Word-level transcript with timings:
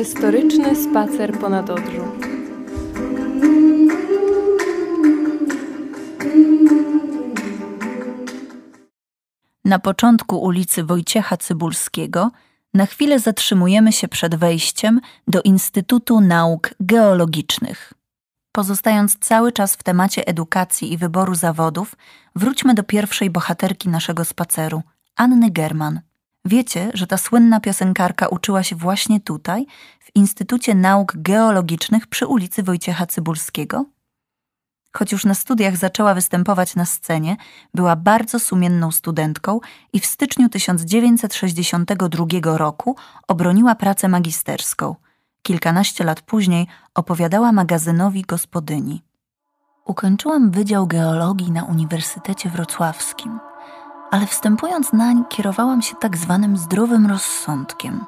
Merytoryczny 0.00 0.76
spacer 0.76 1.38
po 1.38 1.48
Nadodrzu. 1.48 2.02
Na 9.64 9.78
początku 9.78 10.42
ulicy 10.42 10.84
Wojciecha 10.84 11.36
Cybulskiego 11.36 12.30
na 12.74 12.86
chwilę 12.86 13.18
zatrzymujemy 13.18 13.92
się 13.92 14.08
przed 14.08 14.34
wejściem 14.34 15.00
do 15.28 15.42
Instytutu 15.42 16.20
Nauk 16.20 16.74
Geologicznych. 16.80 17.92
Pozostając 18.52 19.18
cały 19.18 19.52
czas 19.52 19.74
w 19.74 19.82
temacie 19.82 20.26
edukacji 20.26 20.92
i 20.92 20.98
wyboru 20.98 21.34
zawodów, 21.34 21.96
wróćmy 22.36 22.74
do 22.74 22.82
pierwszej 22.82 23.30
bohaterki 23.30 23.88
naszego 23.88 24.24
spaceru, 24.24 24.82
Anny 25.16 25.50
German. 25.50 26.09
Wiecie, 26.44 26.90
że 26.94 27.06
ta 27.06 27.16
słynna 27.16 27.60
piosenkarka 27.60 28.28
uczyła 28.28 28.62
się 28.62 28.76
właśnie 28.76 29.20
tutaj, 29.20 29.66
w 30.00 30.10
Instytucie 30.14 30.74
Nauk 30.74 31.12
Geologicznych 31.16 32.06
przy 32.06 32.26
ulicy 32.26 32.62
Wojciecha 32.62 33.06
Cybulskiego? 33.06 33.84
Choć 34.92 35.12
już 35.12 35.24
na 35.24 35.34
studiach 35.34 35.76
zaczęła 35.76 36.14
występować 36.14 36.76
na 36.76 36.86
scenie, 36.86 37.36
była 37.74 37.96
bardzo 37.96 38.38
sumienną 38.38 38.90
studentką 38.90 39.60
i 39.92 40.00
w 40.00 40.06
styczniu 40.06 40.48
1962 40.48 42.58
roku 42.58 42.96
obroniła 43.28 43.74
pracę 43.74 44.08
magisterską. 44.08 44.94
Kilkanaście 45.42 46.04
lat 46.04 46.20
później 46.20 46.66
opowiadała 46.94 47.52
magazynowi 47.52 48.22
Gospodyni. 48.22 49.02
Ukończyłam 49.84 50.50
Wydział 50.50 50.86
Geologii 50.86 51.50
na 51.50 51.64
Uniwersytecie 51.64 52.50
Wrocławskim, 52.50 53.40
ale 54.10 54.26
wstępując 54.26 54.92
nań 54.92 55.24
kierowałam 55.28 55.82
się 55.82 55.96
tak 55.96 56.16
zwanym 56.16 56.56
zdrowym 56.56 57.06
rozsądkiem. 57.06 58.04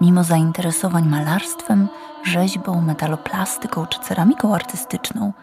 Mimo 0.00 0.24
zainteresowań 0.24 1.08
malarstwem, 1.08 1.88
rzeźbą, 2.24 2.80
metaloplastyką 2.80 3.86
czy 3.86 4.00
ceramiką 4.00 4.54
artystyczną– 4.54 5.32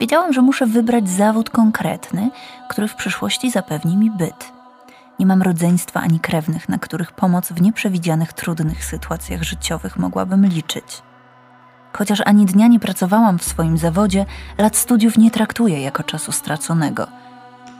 Wiedziałam, 0.00 0.32
że 0.32 0.42
muszę 0.42 0.66
wybrać 0.66 1.08
zawód 1.08 1.50
konkretny, 1.50 2.30
który 2.68 2.88
w 2.88 2.94
przyszłości 2.94 3.50
zapewni 3.50 3.96
mi 3.96 4.10
byt. 4.10 4.52
Nie 5.18 5.26
mam 5.26 5.42
rodzeństwa 5.42 6.00
ani 6.00 6.20
krewnych, 6.20 6.68
na 6.68 6.78
których 6.78 7.12
pomoc 7.12 7.52
w 7.52 7.60
nieprzewidzianych 7.60 8.32
trudnych 8.32 8.84
sytuacjach 8.84 9.42
życiowych 9.42 9.96
mogłabym 9.96 10.46
liczyć. 10.46 11.02
Chociaż 11.92 12.22
ani 12.24 12.46
dnia 12.46 12.66
nie 12.66 12.80
pracowałam 12.80 13.38
w 13.38 13.44
swoim 13.44 13.78
zawodzie, 13.78 14.26
lat 14.58 14.76
studiów 14.76 15.18
nie 15.18 15.30
traktuję 15.30 15.82
jako 15.82 16.02
czasu 16.02 16.32
straconego. 16.32 17.06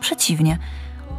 Przeciwnie, 0.00 0.58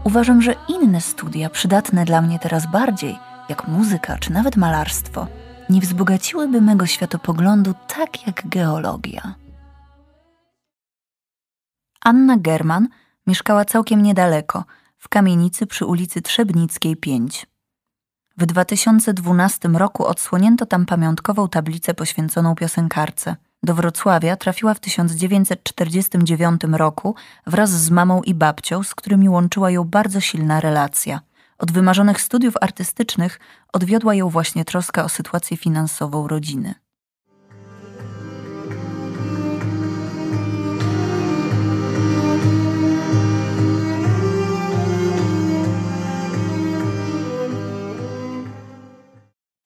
uważam, 0.03 0.41
że 0.41 0.55
inne 0.67 1.01
studia, 1.01 1.49
przydatne 1.49 2.05
dla 2.05 2.21
mnie 2.21 2.39
teraz 2.39 2.71
bardziej, 2.71 3.19
jak 3.49 3.67
muzyka 3.67 4.17
czy 4.17 4.31
nawet 4.31 4.57
malarstwo, 4.57 5.27
nie 5.69 5.81
wzbogaciłyby 5.81 6.61
mego 6.61 6.85
światopoglądu 6.85 7.73
tak 7.87 8.27
jak 8.27 8.47
geologia. 8.47 9.35
Anna 12.01 12.37
German 12.37 12.87
mieszkała 13.27 13.65
całkiem 13.65 14.03
niedaleko, 14.03 14.63
w 14.97 15.09
kamienicy 15.09 15.67
przy 15.67 15.85
ulicy 15.85 16.21
Trzebnickiej 16.21 16.95
5. 16.95 17.45
W 18.37 18.45
2012 18.45 19.69
roku 19.69 20.05
odsłonięto 20.05 20.65
tam 20.65 20.85
pamiątkową 20.85 21.49
tablicę 21.49 21.93
poświęconą 21.93 22.55
piosenkarce. 22.55 23.35
Do 23.63 23.73
Wrocławia 23.73 24.35
trafiła 24.35 24.73
w 24.73 24.79
1949 24.79 26.61
roku 26.71 27.15
wraz 27.47 27.69
z 27.69 27.89
mamą 27.89 28.21
i 28.21 28.33
babcią, 28.33 28.83
z 28.83 28.95
którymi 28.95 29.29
łączyła 29.29 29.71
ją 29.71 29.83
bardzo 29.83 30.19
silna 30.19 30.59
relacja. 30.59 31.21
Od 31.57 31.71
wymarzonych 31.71 32.21
studiów 32.21 32.53
artystycznych 32.61 33.39
odwiodła 33.73 34.15
ją 34.15 34.29
właśnie 34.29 34.65
troska 34.65 35.03
o 35.03 35.09
sytuację 35.09 35.57
finansową 35.57 36.27
rodziny. 36.27 36.75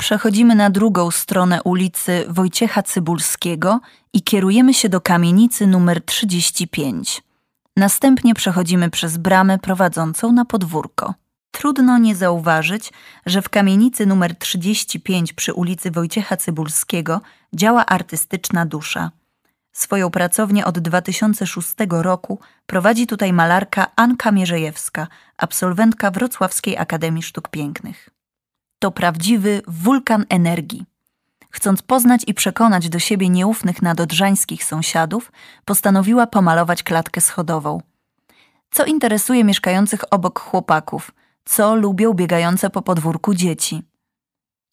Przechodzimy 0.03 0.55
na 0.55 0.69
drugą 0.69 1.11
stronę 1.11 1.63
ulicy 1.63 2.25
Wojciecha 2.27 2.83
Cybulskiego 2.83 3.79
i 4.13 4.21
kierujemy 4.21 4.73
się 4.73 4.89
do 4.89 5.01
kamienicy 5.01 5.67
numer 5.67 6.05
35. 6.05 7.23
Następnie 7.77 8.33
przechodzimy 8.33 8.89
przez 8.89 9.17
bramę 9.17 9.59
prowadzącą 9.59 10.31
na 10.31 10.45
podwórko. 10.45 11.13
Trudno 11.51 11.97
nie 11.97 12.15
zauważyć, 12.15 12.93
że 13.25 13.41
w 13.41 13.49
kamienicy 13.49 14.05
numer 14.05 14.35
35 14.35 15.33
przy 15.33 15.53
ulicy 15.53 15.91
Wojciecha 15.91 16.37
Cybulskiego 16.37 17.21
działa 17.53 17.85
artystyczna 17.85 18.65
dusza. 18.65 19.11
Swoją 19.71 20.09
pracownię 20.09 20.65
od 20.65 20.79
2006 20.79 21.75
roku 21.89 22.39
prowadzi 22.65 23.07
tutaj 23.07 23.33
malarka 23.33 23.87
Anka 23.95 24.31
Mierzejewska, 24.31 25.07
absolwentka 25.37 26.11
Wrocławskiej 26.11 26.77
Akademii 26.77 27.23
Sztuk 27.23 27.49
Pięknych 27.49 28.13
to 28.83 28.91
prawdziwy 28.91 29.61
wulkan 29.67 30.25
energii. 30.29 30.85
Chcąc 31.49 31.81
poznać 31.81 32.21
i 32.27 32.33
przekonać 32.33 32.89
do 32.89 32.99
siebie 32.99 33.29
nieufnych 33.29 33.81
nadodrzańskich 33.81 34.63
sąsiadów, 34.63 35.31
postanowiła 35.66 36.27
pomalować 36.27 36.83
klatkę 36.83 37.21
schodową. 37.21 37.81
Co 38.71 38.85
interesuje 38.85 39.44
mieszkających 39.44 40.13
obok 40.13 40.39
chłopaków, 40.39 41.11
co 41.45 41.75
lubią 41.75 42.13
biegające 42.13 42.69
po 42.69 42.81
podwórku 42.81 43.33
dzieci. 43.33 43.83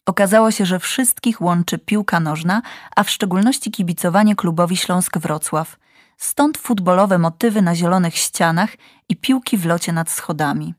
Okazało 0.06 0.50
się, 0.50 0.66
że 0.66 0.78
wszystkich 0.78 1.40
łączy 1.40 1.78
piłka 1.78 2.20
nożna, 2.20 2.62
a 2.96 3.02
w 3.02 3.10
szczególności 3.10 3.70
kibicowanie 3.70 4.36
klubowi 4.36 4.76
Śląsk 4.76 5.18
Wrocław. 5.18 5.76
Stąd 6.16 6.58
futbolowe 6.58 7.18
motywy 7.18 7.62
na 7.62 7.74
zielonych 7.74 8.16
ścianach 8.16 8.70
i 9.08 9.16
piłki 9.16 9.56
w 9.56 9.66
locie 9.66 9.92
nad 9.92 10.10
schodami. 10.10 10.74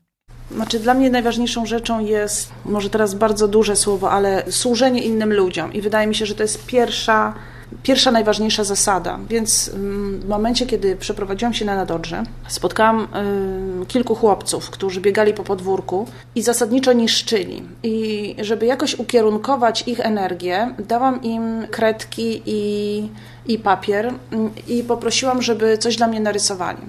Znaczy, 0.54 0.78
dla 0.78 0.94
mnie 0.94 1.10
najważniejszą 1.10 1.66
rzeczą 1.66 2.00
jest, 2.00 2.50
może 2.64 2.90
teraz 2.90 3.14
bardzo 3.14 3.48
duże 3.48 3.76
słowo, 3.76 4.10
ale 4.10 4.42
służenie 4.50 5.02
innym 5.02 5.32
ludziom. 5.32 5.72
I 5.72 5.80
wydaje 5.80 6.06
mi 6.06 6.14
się, 6.14 6.26
że 6.26 6.34
to 6.34 6.42
jest 6.42 6.66
pierwsza, 6.66 7.34
pierwsza 7.82 8.10
najważniejsza 8.10 8.64
zasada. 8.64 9.18
Więc 9.28 9.70
mm, 9.74 10.20
w 10.20 10.28
momencie, 10.28 10.66
kiedy 10.66 10.96
przeprowadziłam 10.96 11.54
się 11.54 11.64
na 11.64 11.76
Nadodrze, 11.76 12.22
spotkałam 12.48 13.08
y, 13.82 13.86
kilku 13.86 14.14
chłopców, 14.14 14.70
którzy 14.70 15.00
biegali 15.00 15.34
po 15.34 15.44
podwórku 15.44 16.06
i 16.34 16.42
zasadniczo 16.42 16.92
niszczyli. 16.92 17.62
I 17.82 18.36
żeby 18.40 18.66
jakoś 18.66 18.94
ukierunkować 18.94 19.84
ich 19.86 20.00
energię, 20.00 20.74
dałam 20.88 21.22
im 21.22 21.66
kredki 21.70 22.42
i, 22.46 23.08
i 23.46 23.58
papier 23.58 24.06
y, 24.06 24.12
i 24.72 24.82
poprosiłam, 24.82 25.42
żeby 25.42 25.78
coś 25.78 25.96
dla 25.96 26.06
mnie 26.06 26.20
narysowali. 26.20 26.82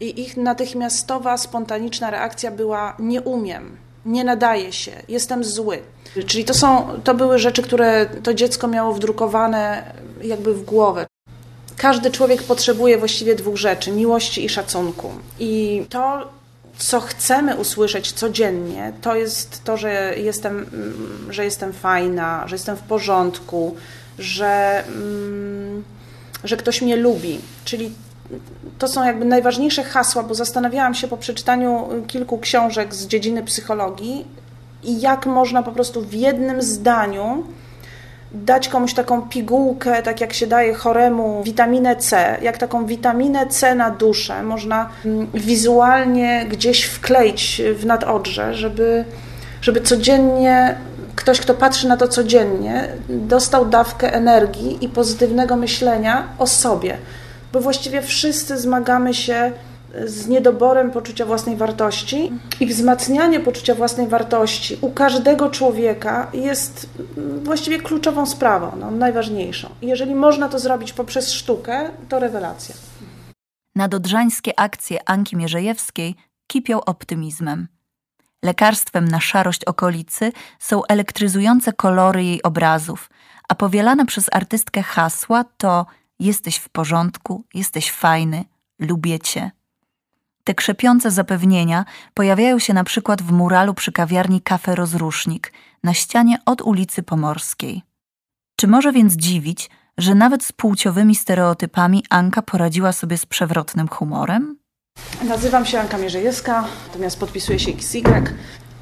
I 0.00 0.20
ich 0.20 0.36
natychmiastowa, 0.36 1.38
spontaniczna 1.38 2.10
reakcja 2.10 2.50
była: 2.50 2.96
Nie 2.98 3.22
umiem, 3.22 3.76
nie 4.06 4.24
nadaje 4.24 4.72
się, 4.72 4.92
jestem 5.08 5.44
zły. 5.44 5.78
Czyli 6.26 6.44
to, 6.44 6.54
są, 6.54 7.00
to 7.04 7.14
były 7.14 7.38
rzeczy, 7.38 7.62
które 7.62 8.06
to 8.22 8.34
dziecko 8.34 8.68
miało 8.68 8.94
wdrukowane 8.94 9.92
jakby 10.22 10.54
w 10.54 10.64
głowę. 10.64 11.06
Każdy 11.76 12.10
człowiek 12.10 12.42
potrzebuje 12.42 12.98
właściwie 12.98 13.34
dwóch 13.34 13.56
rzeczy: 13.56 13.92
miłości 13.92 14.44
i 14.44 14.48
szacunku. 14.48 15.10
I 15.38 15.84
to, 15.88 16.28
co 16.78 17.00
chcemy 17.00 17.56
usłyszeć 17.56 18.12
codziennie, 18.12 18.92
to 19.02 19.16
jest 19.16 19.64
to, 19.64 19.76
że 19.76 20.14
jestem, 20.16 20.66
że 21.30 21.44
jestem 21.44 21.72
fajna, 21.72 22.48
że 22.48 22.54
jestem 22.54 22.76
w 22.76 22.82
porządku, 22.82 23.76
że, 24.18 24.84
mm, 24.86 25.84
że 26.44 26.56
ktoś 26.56 26.82
mnie 26.82 26.96
lubi. 26.96 27.38
Czyli 27.64 27.92
to 28.78 28.88
są 28.88 29.04
jakby 29.04 29.24
najważniejsze 29.24 29.84
hasła, 29.84 30.22
bo 30.22 30.34
zastanawiałam 30.34 30.94
się 30.94 31.08
po 31.08 31.16
przeczytaniu 31.16 31.88
kilku 32.06 32.38
książek 32.38 32.94
z 32.94 33.06
dziedziny 33.06 33.42
psychologii 33.42 34.26
i 34.82 35.00
jak 35.00 35.26
można 35.26 35.62
po 35.62 35.72
prostu 35.72 36.00
w 36.00 36.12
jednym 36.12 36.62
zdaniu 36.62 37.44
dać 38.32 38.68
komuś 38.68 38.94
taką 38.94 39.22
pigułkę, 39.22 40.02
tak 40.02 40.20
jak 40.20 40.32
się 40.32 40.46
daje 40.46 40.74
choremu 40.74 41.42
witaminę 41.42 41.96
C, 41.96 42.38
jak 42.42 42.58
taką 42.58 42.86
witaminę 42.86 43.46
C 43.46 43.74
na 43.74 43.90
duszę 43.90 44.42
można 44.42 44.88
mm, 45.04 45.26
wizualnie 45.34 46.46
gdzieś 46.48 46.84
wkleić 46.84 47.62
w 47.74 47.86
nadodrze, 47.86 48.54
żeby, 48.54 49.04
żeby 49.60 49.80
codziennie 49.80 50.76
ktoś, 51.16 51.40
kto 51.40 51.54
patrzy 51.54 51.88
na 51.88 51.96
to 51.96 52.08
codziennie, 52.08 52.88
dostał 53.08 53.66
dawkę 53.66 54.14
energii 54.14 54.84
i 54.84 54.88
pozytywnego 54.88 55.56
myślenia 55.56 56.28
o 56.38 56.46
sobie 56.46 56.96
bo 57.54 57.60
właściwie 57.60 58.02
wszyscy 58.02 58.58
zmagamy 58.58 59.14
się 59.14 59.52
z 60.04 60.26
niedoborem 60.28 60.90
poczucia 60.90 61.26
własnej 61.26 61.56
wartości 61.56 62.32
i 62.60 62.66
wzmacnianie 62.66 63.40
poczucia 63.40 63.74
własnej 63.74 64.08
wartości 64.08 64.78
u 64.80 64.90
każdego 64.90 65.50
człowieka 65.50 66.30
jest 66.32 66.88
właściwie 67.42 67.78
kluczową 67.78 68.26
sprawą, 68.26 68.76
no, 68.80 68.90
najważniejszą. 68.90 69.68
jeżeli 69.82 70.14
można 70.14 70.48
to 70.48 70.58
zrobić 70.58 70.92
poprzez 70.92 71.32
sztukę, 71.32 71.90
to 72.08 72.18
rewelacja. 72.18 72.74
Nadodrzańskie 73.74 74.60
akcje 74.60 75.08
Anki 75.08 75.36
Mierzejewskiej 75.36 76.14
kipią 76.46 76.80
optymizmem. 76.80 77.68
Lekarstwem 78.44 79.08
na 79.08 79.20
szarość 79.20 79.64
okolicy 79.64 80.32
są 80.58 80.84
elektryzujące 80.84 81.72
kolory 81.72 82.24
jej 82.24 82.42
obrazów, 82.42 83.10
a 83.48 83.54
powielane 83.54 84.06
przez 84.06 84.26
artystkę 84.32 84.82
hasła 84.82 85.44
to 85.56 85.86
jesteś 86.24 86.56
w 86.56 86.68
porządku, 86.68 87.44
jesteś 87.54 87.90
fajny, 87.90 88.44
lubię 88.78 89.18
cię. 89.18 89.50
Te 90.44 90.54
krzepiące 90.54 91.10
zapewnienia 91.10 91.84
pojawiają 92.14 92.58
się 92.58 92.74
na 92.74 92.84
przykład 92.84 93.22
w 93.22 93.32
muralu 93.32 93.74
przy 93.74 93.92
kawiarni 93.92 94.40
Kafe 94.40 94.74
Rozrusznik 94.74 95.52
na 95.82 95.94
ścianie 95.94 96.38
od 96.46 96.62
ulicy 96.62 97.02
Pomorskiej. 97.02 97.82
Czy 98.56 98.66
może 98.66 98.92
więc 98.92 99.12
dziwić, 99.12 99.70
że 99.98 100.14
nawet 100.14 100.44
z 100.44 100.52
płciowymi 100.52 101.14
stereotypami 101.14 102.04
Anka 102.10 102.42
poradziła 102.42 102.92
sobie 102.92 103.18
z 103.18 103.26
przewrotnym 103.26 103.88
humorem? 103.88 104.58
Nazywam 105.22 105.66
się 105.66 105.80
Anka 105.80 105.98
Mierzejewska, 105.98 106.64
natomiast 106.86 107.20
podpisuję 107.20 107.58
się 107.58 107.72
XY. 107.72 108.02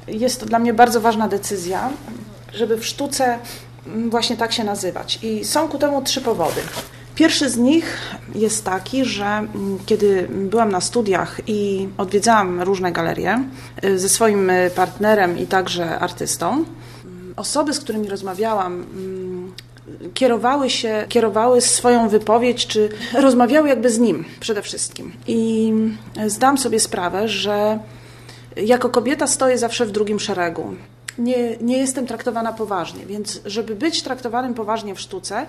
Jest 0.07 0.39
to 0.39 0.45
dla 0.45 0.59
mnie 0.59 0.73
bardzo 0.73 1.01
ważna 1.01 1.27
decyzja, 1.27 1.89
żeby 2.53 2.77
w 2.77 2.85
sztuce 2.85 3.39
właśnie 4.09 4.37
tak 4.37 4.51
się 4.51 4.63
nazywać. 4.63 5.19
I 5.23 5.45
są 5.45 5.67
ku 5.67 5.77
temu 5.77 6.01
trzy 6.01 6.21
powody. 6.21 6.61
Pierwszy 7.15 7.49
z 7.49 7.57
nich 7.57 7.97
jest 8.35 8.65
taki, 8.65 9.05
że 9.05 9.25
mm, 9.25 9.79
kiedy 9.85 10.27
byłam 10.29 10.71
na 10.71 10.81
studiach 10.81 11.41
i 11.47 11.87
odwiedzałam 11.97 12.61
różne 12.61 12.91
galerie 12.91 13.43
y, 13.83 13.99
ze 13.99 14.09
swoim 14.09 14.49
y, 14.49 14.71
partnerem 14.75 15.39
i 15.39 15.47
także 15.47 15.99
artystą, 15.99 16.51
mm, 16.51 17.33
osoby, 17.35 17.73
z 17.73 17.79
którymi 17.79 18.09
rozmawiałam, 18.09 18.73
mm, 18.73 19.53
kierowały 20.13 20.69
się, 20.69 21.05
kierowały 21.09 21.61
swoją 21.61 22.09
wypowiedź, 22.09 22.67
czy 22.67 22.89
rozmawiały 23.13 23.69
jakby 23.69 23.89
z 23.89 23.99
nim 23.99 24.25
przede 24.39 24.61
wszystkim. 24.61 25.13
I 25.27 25.73
zdam 26.27 26.57
sobie 26.57 26.79
sprawę, 26.79 27.27
że 27.27 27.79
jako 28.57 28.89
kobieta 28.89 29.27
stoję 29.27 29.57
zawsze 29.57 29.85
w 29.85 29.91
drugim 29.91 30.19
szeregu. 30.19 30.75
Nie, 31.17 31.57
nie 31.57 31.77
jestem 31.77 32.07
traktowana 32.07 32.53
poważnie, 32.53 33.05
więc 33.05 33.41
żeby 33.45 33.75
być 33.75 34.03
traktowanym 34.03 34.53
poważnie 34.53 34.95
w 34.95 34.99
sztuce, 34.99 35.45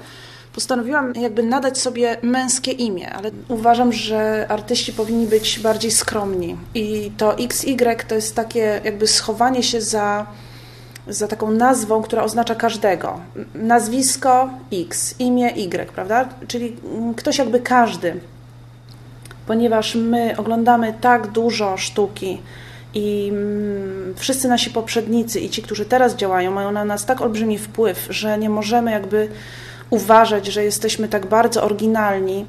postanowiłam 0.55 1.13
jakby 1.15 1.43
nadać 1.43 1.79
sobie 1.79 2.17
męskie 2.23 2.73
imię, 2.73 3.13
ale 3.13 3.31
uważam, 3.49 3.93
że 3.93 4.47
artyści 4.49 4.93
powinni 4.93 5.27
być 5.27 5.61
bardziej 5.61 5.91
skromni. 5.91 6.57
I 6.75 7.13
to 7.17 7.39
XY 7.39 7.97
to 8.09 8.15
jest 8.15 8.35
takie 8.37 8.81
jakby 8.85 9.07
schowanie 9.07 9.63
się 9.63 9.81
za, 9.81 10.27
za 11.09 11.29
taką 11.29 11.51
nazwą, 11.51 12.03
która 12.03 12.23
oznacza 12.23 12.55
każdego. 12.55 13.21
Nazwisko 13.55 14.51
X, 14.73 15.15
imię 15.19 15.57
Y, 15.57 15.93
prawda? 15.93 16.29
Czyli 16.49 16.77
ktoś 17.17 17.39
jakby 17.39 17.61
każdy. 17.61 18.21
Ponieważ 19.47 19.95
my 19.95 20.35
oglądamy 20.37 20.95
tak 21.01 21.27
dużo 21.27 21.77
sztuki, 21.77 22.43
i 22.95 23.33
wszyscy 24.17 24.49
nasi 24.49 24.71
poprzednicy 24.71 25.41
i 25.41 25.51
ci, 25.51 25.63
którzy 25.63 25.85
teraz 25.85 26.17
działają, 26.17 26.51
mają 26.51 26.73
na 26.73 26.85
nas 26.85 27.07
tak 27.07 27.21
olbrzymi 27.21 27.59
wpływ, 27.59 28.07
że 28.11 28.39
nie 28.39 28.51
możemy 28.51 28.91
jakby 28.91 29.29
uważać, 29.91 30.47
że 30.47 30.65
jesteśmy 30.65 31.09
tak 31.09 31.27
bardzo 31.27 31.63
oryginalni, 31.63 32.47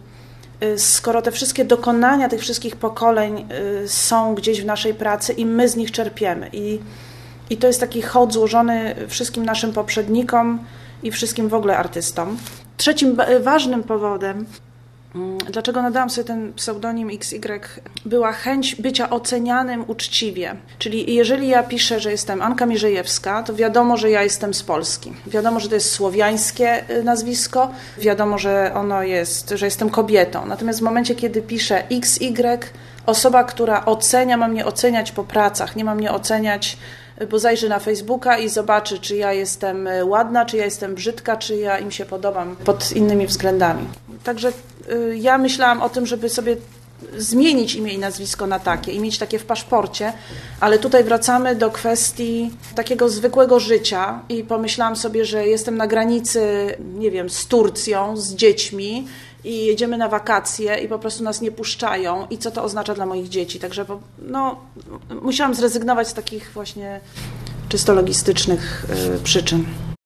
y, 0.64 0.80
skoro 0.80 1.22
te 1.22 1.32
wszystkie 1.32 1.66
dokonania 1.66 2.30
tych 2.30 2.42
wszystkich 2.42 2.76
pokoleń 2.76 3.46
y, 3.84 3.88
są 3.88 4.36
gdzieś 4.36 4.62
w 4.62 4.66
naszej 4.66 4.94
pracy 4.94 5.34
i 5.34 5.46
my 5.46 5.70
z 5.70 5.76
nich 5.76 5.92
czerpiemy. 5.92 6.50
I, 6.54 6.80
i 7.50 7.58
to 7.58 7.68
jest 7.68 7.80
taki 7.80 8.02
hołd 8.02 8.34
złożony 8.34 8.96
wszystkim 9.08 9.46
naszym 9.46 9.74
poprzednikom 9.74 10.60
i 11.04 11.12
wszystkim 11.12 11.50
w 11.50 11.54
ogóle 11.54 11.78
artystom. 11.78 12.38
Trzecim 12.78 13.18
ważnym 13.42 13.84
powodem, 13.84 14.46
Mm, 14.46 14.65
dlaczego 15.52 15.82
nadałam 15.82 16.10
sobie 16.10 16.28
ten 16.28 16.54
pseudonim 16.54 17.10
XY? 17.14 17.60
Była 18.06 18.32
chęć 18.32 18.76
bycia 18.76 19.10
ocenianym 19.10 19.84
uczciwie. 19.88 20.56
Czyli 20.80 21.16
jeżeli 21.16 21.48
ja 21.48 21.64
piszę, 21.64 22.00
że 22.00 22.12
jestem 22.12 22.42
Anka 22.42 22.66
Mierzejewska, 22.66 23.44
to 23.44 23.56
wiadomo, 23.56 23.98
że 23.98 24.10
ja 24.10 24.24
jestem 24.24 24.54
z 24.54 24.64
Polski. 24.64 25.14
Wiadomo, 25.28 25.60
że 25.60 25.70
to 25.70 25.76
jest 25.76 25.92
słowiańskie 25.92 26.90
y, 26.90 27.04
nazwisko, 27.04 27.72
wiadomo, 27.98 28.38
że 28.38 28.72
ono 28.74 29.04
jest, 29.04 29.50
że 29.50 29.66
jestem 29.66 29.90
kobietą. 29.90 30.46
Natomiast 30.46 30.80
w 30.80 30.84
momencie, 30.84 31.16
kiedy 31.16 31.42
piszę 31.42 31.84
XY, 31.92 32.60
osoba, 33.06 33.44
która 33.44 33.86
ocenia, 33.86 34.38
ma 34.38 34.48
mnie 34.48 34.66
oceniać 34.66 35.12
po 35.12 35.24
pracach, 35.24 35.76
nie 35.76 35.86
ma 35.86 35.96
mnie 35.96 36.12
oceniać 36.12 36.78
bo 37.30 37.40
zajrzy 37.40 37.70
na 37.70 37.80
Facebooka 37.80 38.38
i 38.38 38.50
zobaczy, 38.50 39.00
czy 39.00 39.16
ja 39.16 39.34
jestem 39.34 39.88
y, 39.88 40.06
ładna, 40.06 40.46
czy 40.46 40.58
ja 40.58 40.66
jestem 40.66 40.96
brzydka, 40.96 41.38
czy 41.38 41.56
ja 41.56 41.80
im 41.80 41.92
się 41.92 42.06
podobam 42.06 42.56
pod 42.56 42.92
innymi 42.92 43.28
względami. 43.28 43.88
Także 44.24 44.50
y, 44.50 44.54
ja 45.16 45.38
myślałam 45.38 45.82
o 45.82 45.90
tym, 45.90 46.06
żeby 46.06 46.30
sobie 46.30 46.58
zmienić 47.18 47.76
imię 47.76 47.94
i 47.94 47.98
nazwisko 47.98 48.48
na 48.48 48.60
takie 48.60 48.92
i 48.92 49.00
mieć 49.00 49.18
takie 49.18 49.40
w 49.40 49.46
paszporcie, 49.46 50.14
ale 50.60 50.80
tutaj 50.80 51.04
wracamy 51.04 51.56
do 51.56 51.72
kwestii 51.72 52.52
takiego 52.76 53.10
zwykłego 53.10 53.60
życia 53.60 54.22
i 54.30 54.44
pomyślałam 54.44 54.96
sobie, 54.96 55.26
że 55.26 55.48
jestem 55.48 55.78
na 55.78 55.88
granicy, 55.88 56.76
nie 56.80 57.12
wiem, 57.12 57.30
z 57.30 57.48
Turcją, 57.48 58.18
z 58.18 58.36
dziećmi 58.36 59.08
i 59.44 59.66
jedziemy 59.66 59.98
na 59.98 60.10
wakacje 60.10 60.76
i 60.76 60.88
po 60.88 61.00
prostu 61.00 61.24
nas 61.24 61.42
nie 61.42 61.52
puszczają 61.52 62.28
i 62.30 62.38
co 62.38 62.52
to 62.52 62.64
oznacza 62.64 62.94
dla 62.94 63.06
moich 63.06 63.30
dzieci. 63.30 63.60
Także 63.60 63.86
no, 64.20 64.62
musiałam 65.22 65.56
zrezygnować 65.56 66.08
z 66.08 66.14
takich 66.14 66.52
właśnie 66.54 67.00
czysto 67.70 67.94
logistycznych 67.94 68.86
y, 69.16 69.24
przyczyn. 69.24 69.66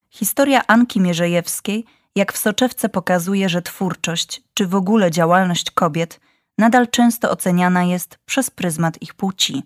Historia 0.09 0.61
Anki 0.67 0.99
Mierzejewskiej 0.99 1.85
jak 2.15 2.33
w 2.33 2.37
soczewce 2.37 2.89
pokazuje, 2.89 3.49
że 3.49 3.61
twórczość, 3.61 4.41
czy 4.53 4.67
w 4.67 4.75
ogóle 4.75 5.11
działalność 5.11 5.71
kobiet 5.71 6.19
nadal 6.57 6.87
często 6.87 7.31
oceniana 7.31 7.83
jest 7.83 8.19
przez 8.25 8.49
pryzmat 8.49 9.01
ich 9.01 9.13
płci. 9.13 9.63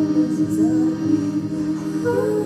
Jesus, 0.00 0.58
I'll 0.60 2.34
be 2.36 2.39